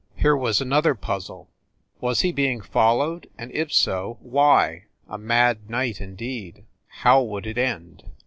[0.15, 1.47] Here was another puzzle!
[1.99, 4.85] Was he being followed, and if so, why?
[5.07, 6.63] A mad night, indeed!
[7.01, 8.09] How would it end?